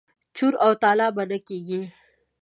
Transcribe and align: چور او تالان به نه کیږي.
چور 0.35 0.53
او 0.65 0.71
تالان 0.81 1.11
به 1.15 1.23
نه 1.29 1.37
کیږي. 1.47 1.81